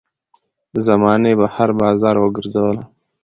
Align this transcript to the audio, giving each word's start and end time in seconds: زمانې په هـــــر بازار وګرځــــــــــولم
زمانې 0.85 1.31
په 1.39 1.45
هـــــر 1.53 1.69
بازار 1.81 2.15
وګرځــــــــــولم 2.19 2.85